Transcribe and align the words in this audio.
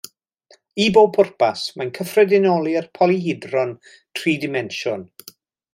I 0.85 0.87
bob 0.95 1.11
pwrpas, 1.17 1.65
mae'n 1.81 1.91
cyffredinoli'r 1.99 2.89
polyhedron 3.01 3.75
tri 4.21 4.35
dimensiwn. 4.47 5.07